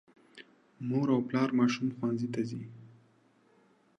مور 0.87 1.07
او 1.15 1.19
پلار 1.27 1.49
ماشوم 1.59 1.87
ښوونځي 1.95 2.27
ته 2.33 2.41
ځي. 2.49 2.63